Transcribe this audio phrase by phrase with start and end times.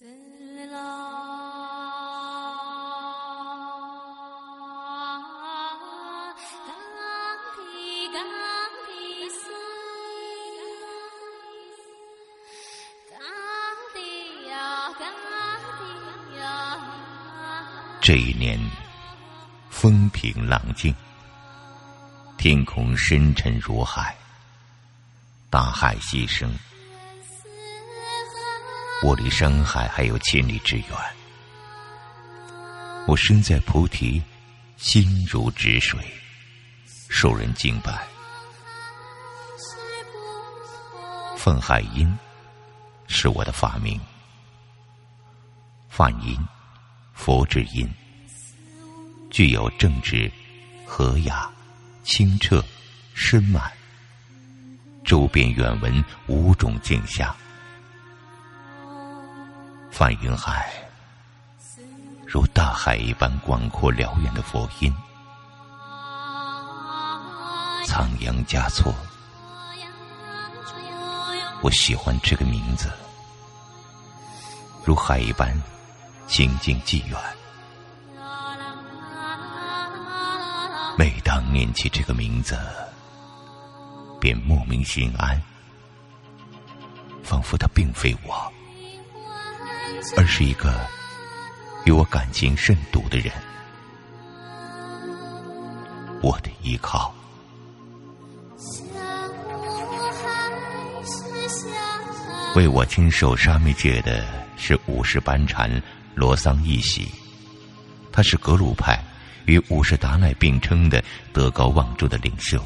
[0.00, 0.06] 这
[18.16, 18.58] 一年，
[19.68, 20.94] 风平浪静，
[22.38, 24.16] 天空深沉如海，
[25.50, 26.50] 大海牺牲，
[29.02, 30.86] 我离山海还有千里之远。
[33.06, 34.22] 我身在菩提，
[34.76, 35.98] 心如止水，
[37.08, 38.06] 受人敬拜。
[41.36, 42.14] 奉海音
[43.08, 43.98] 是我的法名，
[45.88, 46.38] 梵音。
[47.12, 47.86] 佛之音，
[49.30, 50.30] 具有正直、
[50.86, 51.50] 和雅、
[52.02, 52.64] 清澈、
[53.12, 53.70] 深满，
[55.04, 57.36] 周边远闻五种景象。
[60.00, 60.72] 梵云海，
[62.26, 64.90] 如大海一般广阔辽远的佛音。
[67.84, 68.94] 仓央嘉措，
[71.60, 72.90] 我喜欢这个名字，
[74.86, 75.54] 如海一般。
[76.26, 77.18] 清净寂远，
[80.96, 82.56] 每当念起这个名字，
[84.18, 85.42] 便莫名心安，
[87.22, 88.50] 仿佛他并非我，
[90.16, 90.80] 而是一个
[91.84, 93.32] 与我感情甚笃的人，
[96.22, 97.14] 我的依靠。
[102.56, 105.70] 为我亲手沙弥戒的是五世班禅。
[106.16, 107.08] 罗桑一喜，
[108.12, 109.02] 他是格鲁派
[109.46, 111.02] 与五世达赖并称的
[111.32, 112.62] 德高望重的领袖。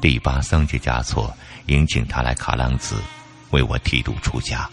[0.00, 1.34] 第八桑杰嘉措
[1.66, 3.02] 迎请他来卡朗子，
[3.50, 4.68] 为我剃度出家，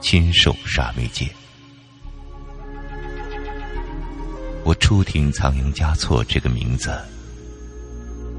[0.00, 1.28] 亲受沙弥戒。
[4.64, 6.90] 我初听苍蝇嘉措这个名字，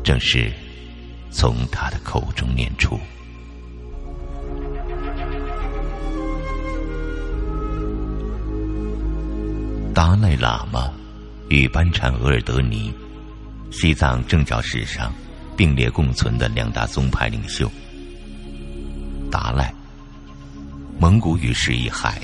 [0.03, 0.51] 正是
[1.31, 2.99] 从他的口中念出。
[9.93, 10.93] 达赖喇嘛
[11.49, 12.93] 与班禅额尔德尼，
[13.71, 15.11] 西藏政教史上
[15.57, 17.69] 并列共存的两大宗派领袖。
[19.31, 19.73] 达赖，
[21.01, 22.19] 蒙古语释义海，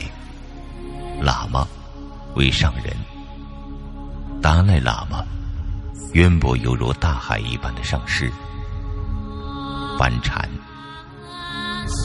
[1.24, 1.66] 喇嘛
[2.36, 2.94] 为上人。
[4.42, 5.24] 达赖喇嘛
[6.12, 8.30] 渊博犹如大海一般的上师。
[9.98, 10.50] 班禅，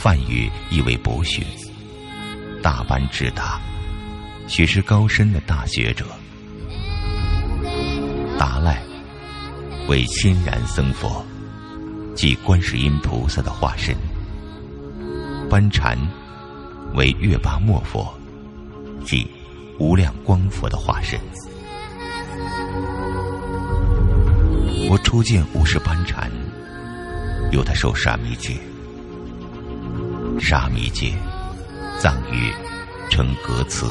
[0.00, 1.44] 梵语意为博学，
[2.62, 3.60] 大班智达。
[4.46, 6.04] 学识高深的大学者，
[8.38, 8.80] 达赖
[9.88, 11.24] 为欣然僧佛，
[12.14, 13.92] 即观世音菩萨的化身；
[15.48, 15.98] 班禅
[16.94, 18.12] 为月巴莫佛，
[19.04, 19.26] 即
[19.78, 21.18] 无量光佛的化身。
[24.88, 26.30] 我初见五世班禅，
[27.52, 28.56] 由他受沙弥戒，
[30.40, 31.14] 沙弥戒
[31.98, 32.52] 藏语
[33.08, 33.86] 称格词。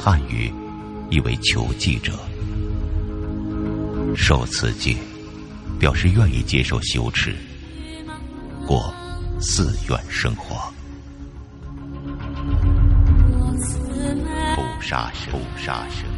[0.00, 0.52] 汉语
[1.10, 2.12] 意为求记者，
[4.16, 4.96] 受此戒，
[5.78, 7.36] 表示愿意接受修持，
[8.66, 8.92] 过
[9.40, 10.72] 寺院生活。
[14.88, 16.08] 杀生，不杀生，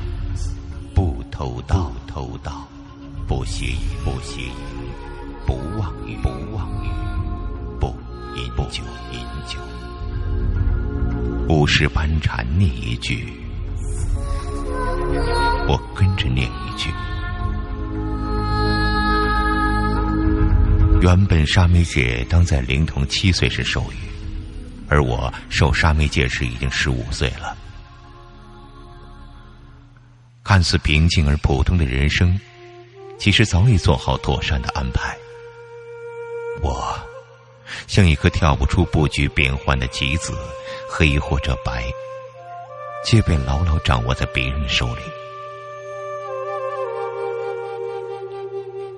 [0.95, 2.69] 不偷盗，偷盗，
[3.27, 4.53] 不邪淫，不邪淫，
[5.45, 6.89] 不妄语，不妄语，
[7.81, 7.89] 不
[8.37, 9.59] 饮酒，饮酒。
[11.49, 13.33] 五世班禅念一句。
[15.67, 16.91] 我跟着念一句。
[21.03, 23.97] 原本沙弥戒当在灵童七岁时授予，
[24.89, 27.57] 而我受沙弥戒时已经十五岁了。
[30.51, 32.37] 看似平静而普通的人生，
[33.21, 35.17] 其实早已做好妥善的安排。
[36.61, 36.93] 我
[37.87, 40.37] 像一颗跳不出布局变幻的棋子，
[40.89, 41.85] 黑或者白。
[43.05, 45.03] 皆被牢牢掌握在别人手里。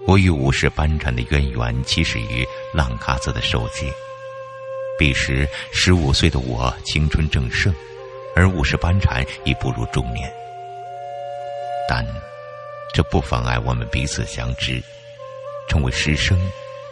[0.06, 3.92] 我与武士班禅的渊源起始于浪卡子的手记。
[4.98, 7.74] 彼时十五岁的我青春正盛，
[8.34, 10.32] 而武士班禅已步入中年。
[11.88, 12.06] 但
[12.92, 14.82] 这不妨碍我们彼此相知，
[15.68, 16.38] 成为师生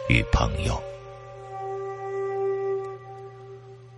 [0.07, 0.81] 与朋友。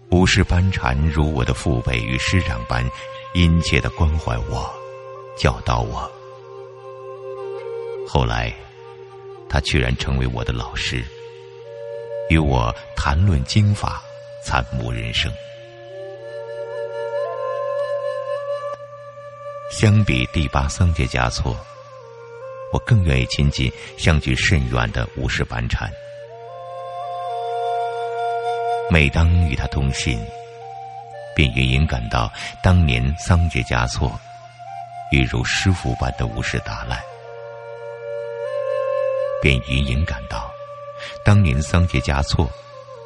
[0.09, 2.87] 五世班禅如我的父辈与师长般，
[3.33, 4.71] 殷切的关怀我，
[5.35, 6.09] 教导我。
[8.07, 8.53] 后来，
[9.49, 11.03] 他居然成为我的老师，
[12.29, 14.03] 与我谈论经法，
[14.43, 15.33] 参悟人生。
[19.73, 21.57] 相比第八桑杰嘉措，
[22.71, 25.91] 我更愿意亲近相距甚远的五世班禅。
[28.87, 30.23] 每当与他通信，
[31.35, 32.31] 便隐隐感到
[32.61, 34.11] 当年桑杰嘉措，
[35.11, 36.97] 与如师傅般的五世达赖；
[39.41, 40.53] 便隐隐感到，
[41.25, 42.47] 当年桑杰嘉措，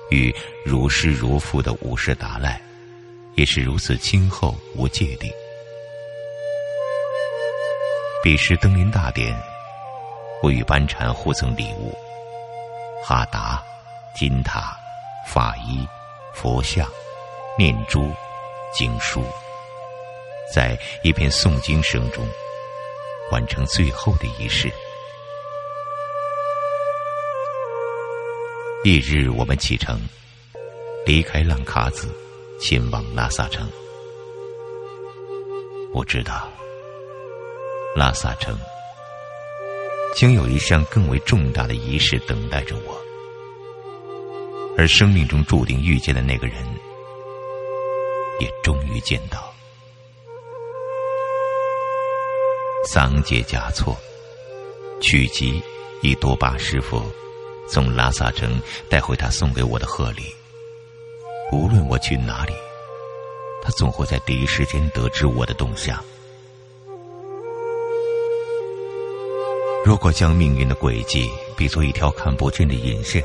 [0.10, 0.36] 与
[0.66, 2.62] 如师如父的五世达赖，
[3.36, 5.32] 也是如此亲厚无芥蒂。
[8.24, 9.34] 彼时登临大典，
[10.42, 11.96] 我与班禅互赠礼物：
[13.06, 13.64] 哈达、
[14.16, 14.76] 金塔、
[15.28, 15.88] 法衣、
[16.34, 16.86] 佛像、
[17.58, 18.12] 念珠、
[18.74, 19.24] 经书，
[20.54, 22.28] 在一片诵经声中，
[23.32, 24.70] 完成最后的仪式。
[28.84, 30.02] 翌日，我们启程，
[31.06, 32.14] 离开浪卡子，
[32.60, 33.70] 前往拉萨城。
[35.94, 36.50] 我知道。
[37.98, 38.56] 拉萨城
[40.16, 42.96] 将有一项更为重大的仪式等待着我，
[44.78, 46.64] 而生命中注定遇见的那个人，
[48.40, 49.52] 也终于见到。
[52.86, 53.98] 桑杰嘉措，
[55.02, 55.60] 曲吉
[56.04, 57.02] 以多巴师傅
[57.68, 60.32] 从拉萨城带回他送给我的贺礼。
[61.52, 62.54] 无论我去哪里，
[63.64, 66.00] 他总会在第一时间得知我的动向。
[69.88, 73.24] 如果将命运的轨迹比作一条看不见的引线，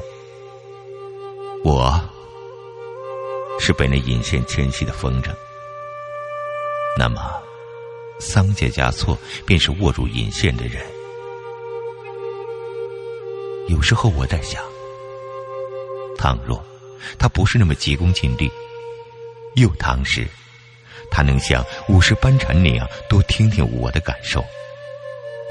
[1.64, 2.00] 我
[3.58, 5.34] 是被那引线牵系的风筝，
[6.96, 7.20] 那么
[8.20, 10.80] 桑杰嘉措便是握住引线的人。
[13.66, 14.62] 有时候我在想，
[16.16, 16.64] 倘若
[17.18, 18.48] 他不是那么急功近利，
[19.56, 20.28] 又倘时
[21.10, 24.44] 他能像五十班禅那样多听听我的感受。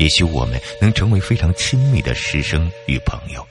[0.01, 3.47] 也许我们能成为非常亲密的师生与朋友。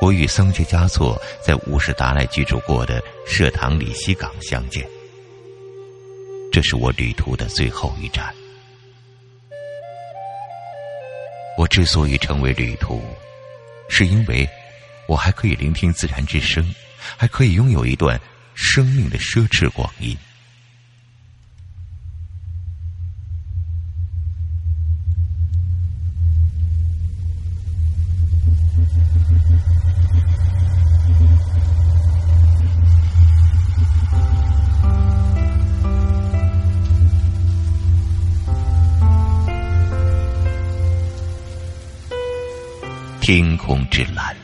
[0.00, 4.86] 我与桑杰嘉措在乌什达赖居住过的舍唐里西港相见，
[6.52, 8.32] 这是我旅途的最后一站。
[11.58, 13.02] 我之所以成为旅途，
[13.88, 14.48] 是因为
[15.08, 16.64] 我还可以聆听自然之声，
[17.16, 18.18] 还可以拥有一段
[18.54, 20.16] 生命的奢侈光阴。
[43.32, 44.36] 天空之蓝，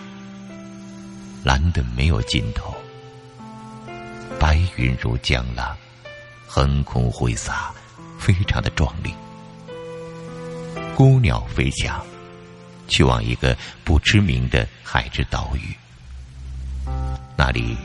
[1.43, 2.73] 蓝的没有尽头。
[4.39, 5.77] 白云如江浪，
[6.47, 7.75] 横空挥洒，
[8.17, 9.13] 非常的壮丽。
[10.95, 12.01] 孤鸟飞翔，
[12.87, 15.75] 去往一个不知名的海之岛屿。
[17.37, 17.77] 那里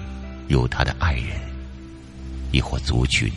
[0.50, 1.36] 有他的爱人，
[2.52, 3.28] 亦或族群。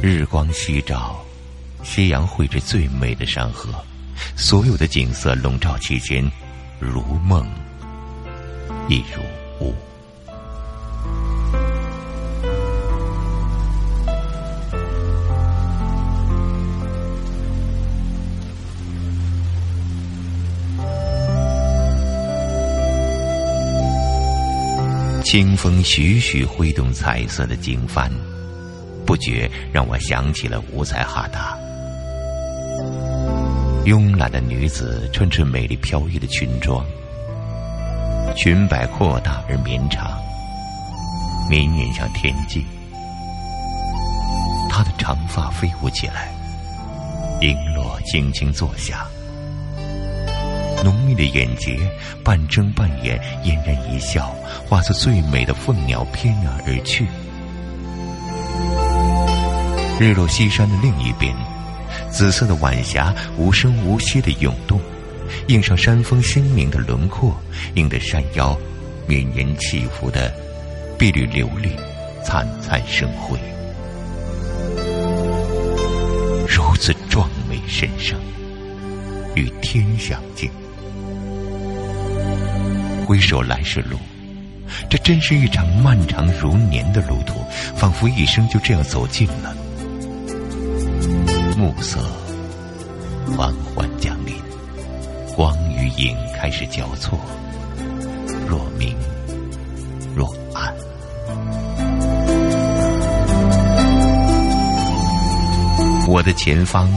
[0.00, 1.20] 日光夕照，
[1.82, 3.74] 夕阳绘制最美的山河。
[4.36, 6.24] 所有的景色笼罩其间，
[6.78, 7.46] 如梦，
[8.88, 9.22] 亦如
[9.66, 9.74] 雾。
[25.24, 28.10] 清风徐徐挥动彩色的经幡，
[29.04, 31.67] 不觉让我想起了五彩哈达。
[33.88, 36.84] 慵懒的女子穿着美丽飘逸的裙装，
[38.36, 40.10] 裙摆扩大而绵长，
[41.48, 42.66] 绵延向天际。
[44.68, 46.28] 她的长发飞舞起来，
[47.40, 49.06] 璎珞轻轻坐下，
[50.84, 51.78] 浓密的眼睫
[52.22, 54.26] 半睁半掩，嫣然一笑，
[54.68, 57.06] 化作最美的凤鸟翩然而去。
[59.98, 61.34] 日落西山的另一边。
[62.10, 64.80] 紫色的晚霞无声无息的涌动，
[65.48, 67.36] 映上山峰鲜明的轮廓，
[67.74, 68.58] 映得山腰
[69.06, 70.32] 绵延起伏的
[70.98, 71.70] 碧绿琉璃
[72.24, 73.38] 灿灿生辉，
[76.48, 78.18] 如此壮美神圣，
[79.34, 80.50] 与天相近。
[83.06, 83.96] 回首来时路，
[84.90, 87.34] 这真是一场漫长如年的路途，
[87.76, 89.56] 仿佛一生就这样走尽了。
[91.78, 92.00] 暮色
[93.36, 94.34] 缓缓降临
[95.36, 97.16] 光与影开始交错
[98.48, 98.96] 若明
[100.12, 100.74] 若暗。
[106.08, 106.90] 我的前方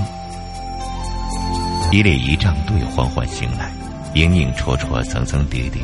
[1.92, 3.72] 一列仪仗队缓缓行来
[4.16, 5.80] 影影绰绰层层叠叠。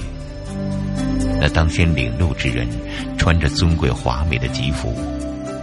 [1.40, 2.68] 那当先领路之人
[3.16, 4.92] 穿着尊贵华美的吉服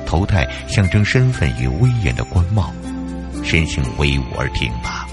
[0.07, 2.73] 头戴象征身份与威严的官帽
[3.45, 5.07] 身形威武而挺拔。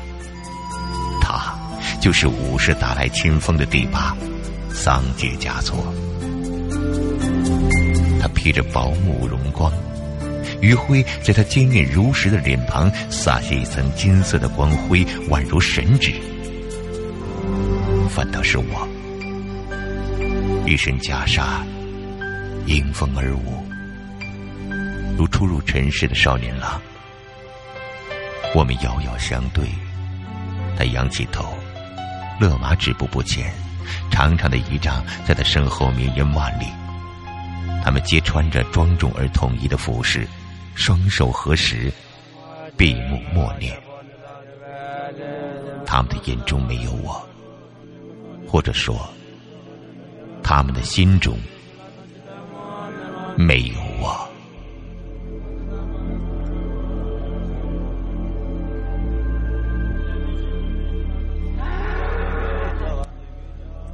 [1.21, 1.53] 他
[1.99, 4.15] 就是武士打来清风的第八
[4.69, 5.93] 桑杰嘉措。
[8.19, 9.71] 他披着薄暮荣光，
[10.61, 16.13] 余晖在他坚硬如石的脸庞洒下一层金色的光辉，宛如神旨。
[18.09, 18.87] 反倒是我。
[20.65, 21.43] 一身袈裟，
[22.65, 23.63] 迎风而舞，
[25.17, 26.81] 如初入尘世的少年郎。
[28.53, 29.65] 我们遥遥相对，
[30.77, 31.57] 他仰起头，
[32.39, 33.53] 勒马止步不前，
[34.11, 36.65] 长长的仪仗在他身后绵延万里。
[37.83, 40.27] 他们皆穿着庄重而统一的服饰，
[40.75, 41.91] 双手合十，
[42.77, 43.75] 闭目默念。
[45.85, 47.25] 他们的眼中没有我，
[48.47, 49.09] 或者说。
[50.43, 51.37] 他们的心中
[53.37, 54.30] 没有我。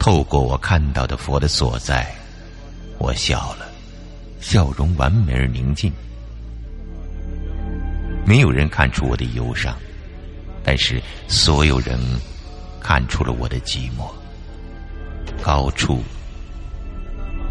[0.07, 2.09] 透过我看到的佛的所在，
[2.97, 3.67] 我笑了，
[4.39, 5.91] 笑容完美而宁静。
[8.25, 9.75] 没有人看出我的忧伤，
[10.63, 11.99] 但是所有人
[12.79, 14.09] 看出了我的寂寞。
[15.43, 16.01] 高处。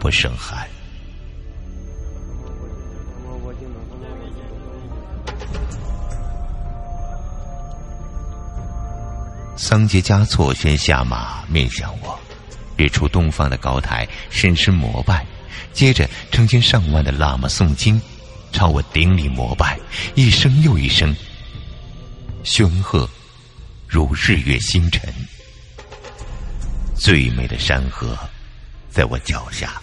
[0.01, 0.67] 不胜寒。
[9.57, 12.19] 桑杰嘉措先下马，面向我，
[12.77, 15.25] 日出东方的高台，深深膜拜，
[15.73, 18.01] 接着成千上万的喇嘛诵经，
[18.53, 19.79] 朝我顶礼膜拜，
[20.15, 21.15] 一声又一声，
[22.45, 23.09] 雄鹤
[23.89, 25.13] 如日月星辰，
[26.95, 28.17] 最美的山河
[28.91, 29.81] 在我脚下。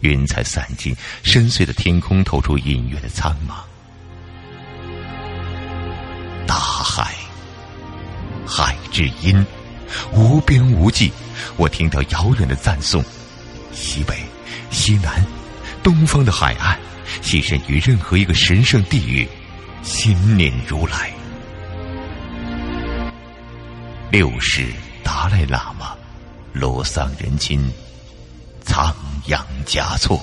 [0.00, 3.54] 云彩散尽，深邃的天空透出隐约的苍茫。
[6.46, 7.14] 大海，
[8.46, 9.46] 海之音，
[10.12, 11.10] 无边无际。
[11.56, 13.04] 我听到遥远的赞颂。
[13.72, 14.14] 西北、
[14.70, 15.24] 西南、
[15.82, 16.78] 东方的海岸，
[17.22, 19.28] 栖身于任何一个神圣地域，
[19.82, 21.12] 心念如来。
[24.10, 24.72] 六世
[25.02, 25.96] 达赖喇嘛，
[26.52, 27.68] 罗桑仁亲。
[28.62, 28.94] 仓
[29.26, 30.20] 央嘉措。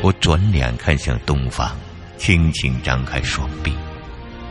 [0.00, 1.76] 我转脸看向东方，
[2.18, 3.72] 轻轻张开双臂，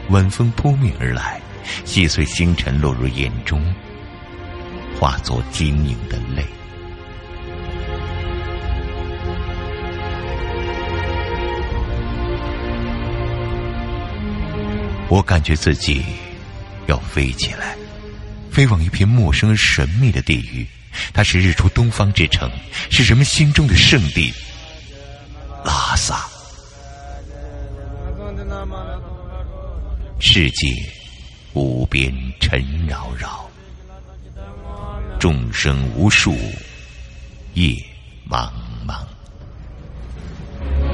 [0.09, 1.39] 晚风扑面而来，
[1.83, 3.61] 细碎星辰落入眼中，
[4.97, 6.45] 化作晶莹的泪。
[15.09, 16.03] 我感觉自己
[16.87, 17.75] 要飞起来，
[18.49, 20.65] 飞往一片陌生而神秘的地域。
[21.13, 22.49] 它是日出东方之城，
[22.89, 24.33] 是人们心中的圣地——
[30.19, 30.67] 世界
[31.53, 33.47] 无边尘扰扰，
[35.19, 36.35] 众生无数
[37.53, 37.73] 夜
[38.27, 38.51] 茫
[38.85, 39.05] 茫，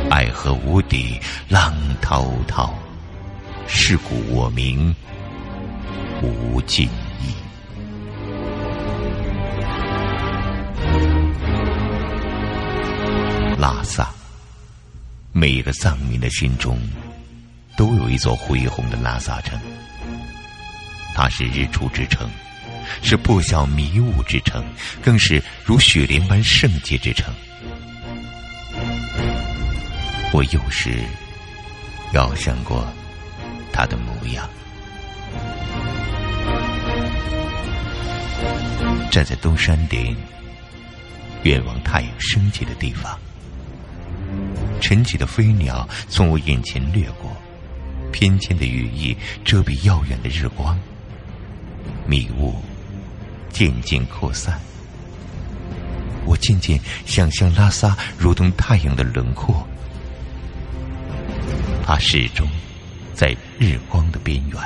[0.09, 2.73] 爱河无底浪滔滔。
[3.65, 4.93] 是故我名
[6.21, 6.85] 无尽
[7.21, 7.33] 意。
[13.57, 14.13] 拉萨，
[15.31, 16.77] 每个藏民的心中
[17.83, 19.59] 都有一座恢宏的拉萨城。
[21.13, 22.29] 它是日出之城，
[23.01, 24.63] 是破晓迷雾之城，
[25.01, 27.33] 更是如雪莲般圣洁之城。
[30.31, 31.03] 我有时
[32.13, 32.87] 遥想过。
[33.75, 34.47] 他的模样，
[39.11, 40.15] 站在东山顶，
[41.41, 43.19] 远望太阳升起的地方，
[44.79, 47.35] 晨起的飞鸟从我眼前掠过，
[48.13, 50.79] 偏跹的羽翼遮蔽耀眼的日光，
[52.07, 52.55] 迷雾
[53.49, 54.57] 渐渐扩散，
[56.25, 59.67] 我渐渐想象拉萨如同太阳的轮廓，
[61.85, 62.47] 它始终。
[63.15, 64.59] 在日光的边缘，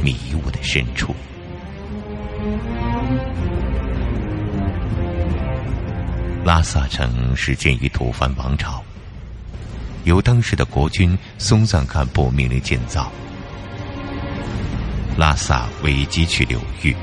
[0.00, 1.12] 迷雾的深处，
[6.44, 8.80] 拉萨城是建于吐蕃王朝，
[10.04, 13.10] 由当时的国君松赞干布命令建造。
[15.16, 16.94] 拉萨为汲取流域，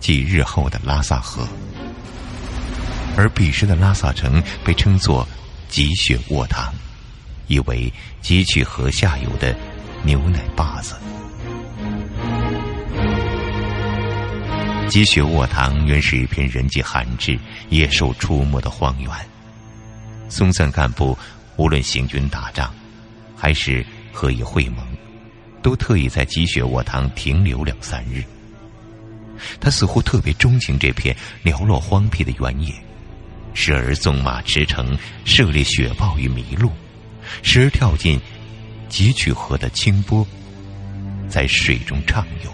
[0.00, 1.46] 即日后的拉萨河，
[3.16, 5.26] 而彼时的拉萨城被称作
[5.68, 6.72] 积雪卧塘，
[7.46, 7.92] 意为
[8.22, 9.54] 汲取河下游的
[10.02, 10.96] 牛奶坝子。
[14.88, 19.10] 积雪卧塘原是一片人迹罕至、野兽出没的荒原。
[20.30, 21.16] 松赞干部
[21.58, 22.72] 无论行军打仗，
[23.36, 24.86] 还是何以会盟，
[25.60, 28.24] 都特意在积雪卧塘停留两三日。
[29.60, 32.72] 他似乎特别钟情这片寥落荒僻的原野，
[33.54, 36.70] 时而纵马驰骋，涉猎雪豹与麋鹿；
[37.42, 38.20] 时而跳进
[38.88, 40.24] 汲取河的清波，
[41.28, 42.52] 在水中畅游。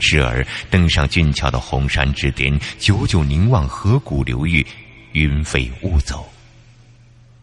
[0.00, 4.66] 时而登上俊俏的红山之巅，久久凝望河谷流域，
[5.14, 6.28] 云飞雾走，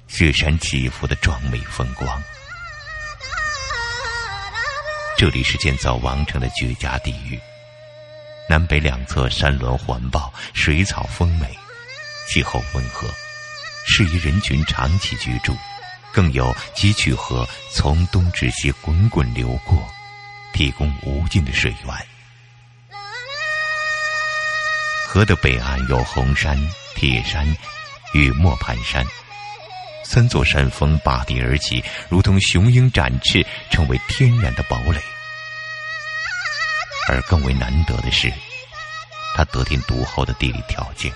[0.09, 2.21] 雪山起伏的壮美风光。
[5.17, 7.39] 这里是建造王城的绝佳地域，
[8.49, 11.47] 南北两侧山峦环抱，水草丰美，
[12.27, 13.07] 气候温和，
[13.87, 15.55] 适宜人群长期居住。
[16.11, 19.89] 更有汲取河从东至西滚滚流过，
[20.51, 22.07] 提供无尽的水源。
[25.07, 26.57] 河的北岸有红山、
[27.01, 27.43] 铁山
[28.13, 29.03] 与磨盘山，
[30.03, 35.01] 三座山峰拔地而起，如同雄鹰展翅，成为天然的堡垒。
[37.09, 38.31] 而更为难得的是，
[39.33, 41.11] 它得天独厚的地理条件：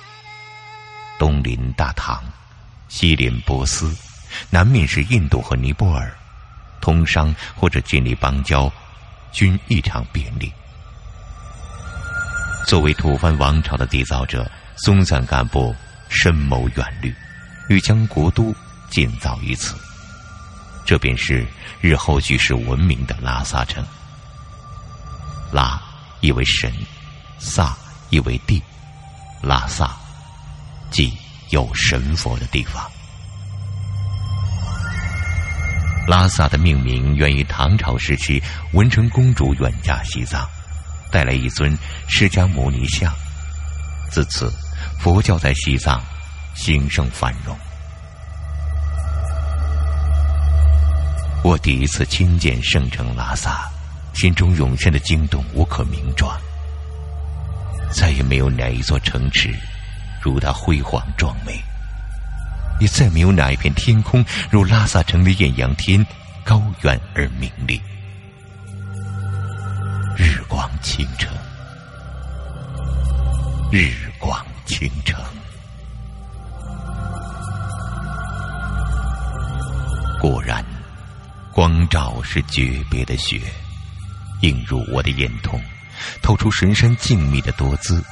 [1.19, 2.23] 东临大唐，
[2.87, 3.95] 西临波斯，
[4.49, 6.11] 南面是印度和尼泊尔，
[6.81, 8.73] 通商或者建立邦交，
[9.31, 10.51] 均异常便利。
[12.65, 15.73] 作为吐蕃王朝的缔造者，松赞干布
[16.09, 17.13] 深谋远虑，
[17.69, 18.53] 欲将国都
[18.89, 19.75] 建造于此。
[20.85, 21.45] 这便是
[21.81, 23.83] 日后举世闻名的拉萨城。
[25.51, 25.81] 拉
[26.21, 26.71] 意为神，
[27.39, 27.75] 萨
[28.09, 28.61] 意为地，
[29.41, 29.95] 拉萨
[30.91, 31.17] 即
[31.49, 32.83] 有神佛的地方。
[36.07, 38.41] 拉萨的命名源于唐朝时期，
[38.73, 40.47] 文成公主远嫁西藏。
[41.11, 41.75] 带来一尊
[42.07, 43.11] 释迦牟尼像，
[44.11, 44.53] 自此
[44.99, 46.01] 佛教在西藏
[46.55, 47.55] 兴盛繁荣。
[51.43, 53.69] 我第一次亲见圣城拉萨，
[54.13, 56.35] 心中涌现的惊动无可名状。
[57.91, 59.53] 再也没有哪一座城池
[60.21, 61.63] 如它辉煌壮美，
[62.79, 66.03] 也再没有哪一片天空如拉萨城的艳阳天
[66.43, 67.79] 高远而明丽。
[70.17, 71.31] 日光倾城，
[73.71, 75.23] 日光倾城。
[80.19, 80.65] 果然，
[81.51, 83.39] 光照是诀别的雪，
[84.41, 85.61] 映入我的眼瞳，
[86.21, 88.03] 透出神山静谧的多姿。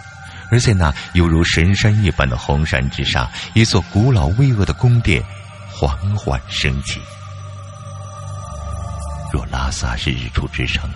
[0.52, 5.24] 而在那犹如神山一般的红山之上，一座古老巍峨的宫殿
[5.72, 7.02] 缓缓升起。
[9.32, 10.88] 若拉萨是日出之城。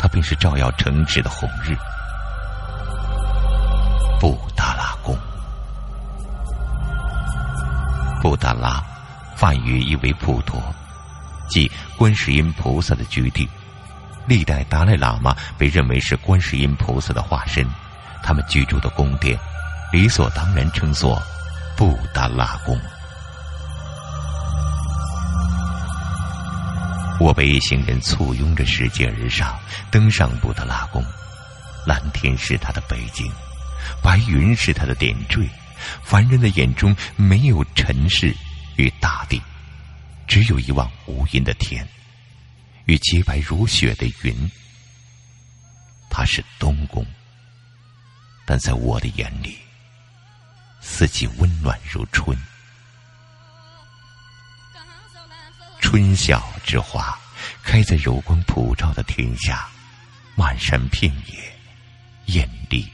[0.00, 1.76] 它便是照耀城池的红日。
[4.22, 5.18] 布达拉宫，
[8.22, 8.80] 布达拉，
[9.34, 10.62] 梵语意为普陀，
[11.48, 13.48] 即观世音菩萨的居地。
[14.28, 17.66] 历代达赖喇嘛被认为是观世音菩萨的化身，
[18.22, 19.36] 他们居住的宫殿，
[19.90, 21.20] 理所当然称作
[21.76, 22.78] 布达拉宫。
[27.18, 29.58] 我被一行人簇拥着拾阶而上，
[29.90, 31.04] 登上布达拉宫。
[31.84, 33.28] 蓝天是他的背景，
[34.02, 35.48] 白云是他的点缀。
[36.02, 38.32] 凡人的眼中没有尘世
[38.76, 39.42] 与大地，
[40.28, 41.86] 只有一望无垠的天
[42.84, 44.50] 与洁白如雪的云。
[46.08, 47.04] 它是东宫，
[48.44, 49.58] 但在我的眼里，
[50.80, 52.36] 四季温暖如春。
[55.80, 57.18] 春晓之花，
[57.64, 59.68] 开在柔光普照的天下，
[60.36, 61.58] 漫山遍野，
[62.26, 62.88] 艳丽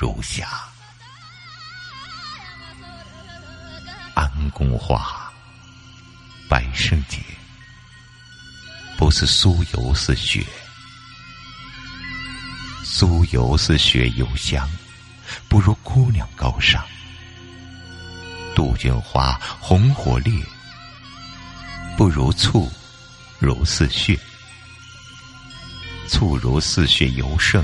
[0.00, 0.48] 如霞。
[4.14, 5.30] 安宫花，
[6.48, 7.18] 百圣节，
[8.96, 10.42] 不似酥油似雪，
[12.82, 14.66] 酥油似雪油香，
[15.50, 16.82] 不如姑娘高尚。
[18.54, 20.32] 杜鹃花，红火烈。
[21.94, 22.72] 不如醋，
[23.38, 24.18] 如似血；
[26.08, 27.62] 醋如似血尤胜，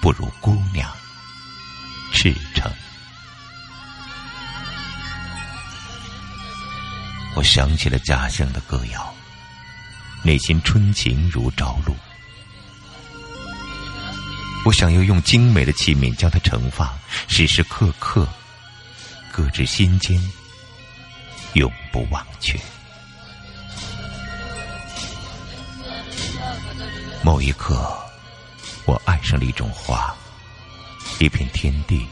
[0.00, 0.90] 不如姑娘
[2.12, 2.70] 赤诚。
[7.36, 9.14] 我想起了家乡的歌谣，
[10.24, 11.94] 内心春情如朝露。
[14.64, 18.28] 我想要用精美的器皿将它盛放，时时刻刻
[19.30, 20.20] 搁置心间，
[21.54, 22.58] 永不忘却。
[27.22, 27.96] 某一刻，
[28.84, 30.14] 我爱上了一种花，
[31.18, 32.06] 一片天地，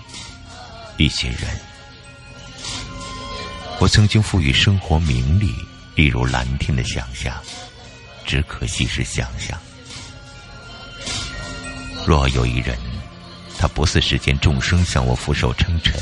[0.97, 1.43] 一些人。
[3.79, 5.55] 我曾经赋予生活名利，
[5.95, 7.33] 一如蓝天的想象，
[8.25, 9.57] 只可惜是想象。
[12.05, 12.77] 若有一人，
[13.59, 15.95] 他不似世间众生向我俯首称臣，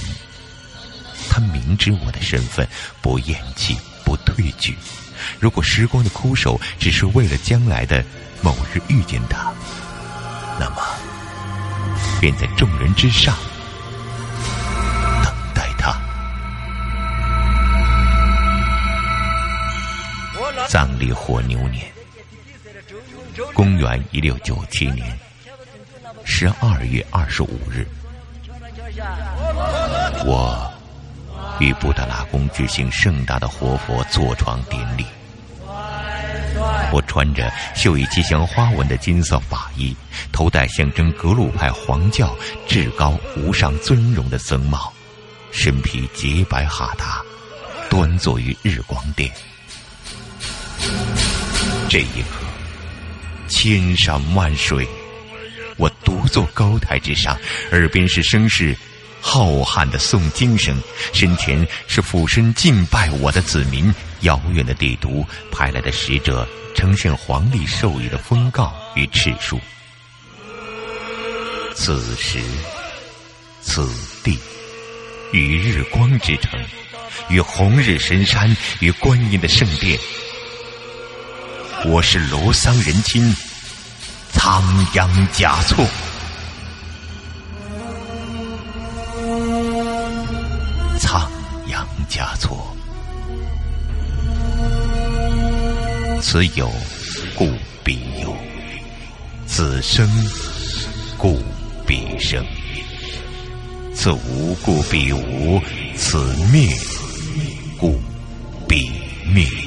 [1.29, 2.67] 他明知我的身份，
[3.03, 4.75] 不厌弃，不退居。
[5.39, 8.03] 如果时光的枯守只是为了将来的
[8.41, 9.53] 某日遇见他，
[10.59, 10.77] 那么
[12.21, 13.35] 便在众人之上
[15.23, 15.95] 等待他。
[20.69, 21.85] 藏历火牛年，
[23.53, 25.19] 公元一六九七年
[26.25, 27.87] 十二月二十五日，
[30.25, 30.71] 我。
[31.61, 35.07] 与布达拉宫举行盛大的活佛坐床典礼。
[36.93, 39.97] 我穿着绣以吉祥花纹的金色法衣，
[40.33, 44.93] 头戴象征格鲁派黄教至高无上尊荣的僧帽，
[45.51, 47.23] 身披洁白哈达，
[47.91, 49.31] 端坐于日光殿。
[51.89, 52.45] 这一刻，
[53.49, 54.87] 千山万水，
[55.77, 57.37] 我独坐高台之上，
[57.73, 58.77] 耳边是声势。
[59.27, 60.79] 浩瀚的诵经声，
[61.15, 63.91] 身前是俯身敬拜我的子民，
[64.25, 69.59] 遥远的帝都派来的使者，呈现皇帝授予的封告与敕书。
[71.75, 72.41] 此时，
[73.61, 73.89] 此
[74.23, 74.39] 地，
[75.33, 76.59] 与日光之城，
[77.29, 79.99] 与红日神山，与观音的圣殿，
[81.87, 83.35] 我是罗桑人亲，
[84.33, 85.85] 仓央嘉措。
[96.35, 96.69] 此有
[97.37, 97.49] 故
[97.85, 98.37] 必有
[99.47, 100.05] 此生
[101.17, 101.41] 故
[101.87, 102.45] 必生。
[103.95, 105.61] 此无故必无
[105.95, 106.19] 此
[106.53, 106.69] 灭
[107.79, 108.01] 故
[108.67, 108.91] 必
[109.33, 109.64] 灭。